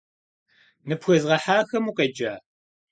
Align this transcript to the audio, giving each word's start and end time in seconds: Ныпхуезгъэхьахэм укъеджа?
Ныпхуезгъэхьахэм 0.87 1.85
укъеджа? 1.89 2.33